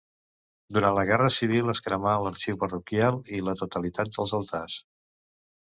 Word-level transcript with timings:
Durant 0.77 0.95
la 0.99 1.03
Guerra 1.09 1.27
Civil 1.35 1.69
es 1.75 1.83
cremà 1.89 2.15
l'arxiu 2.29 2.59
parroquial 2.63 3.21
i 3.41 3.45
la 3.51 3.55
totalitat 3.63 4.15
dels 4.19 4.35
altars. 4.43 4.83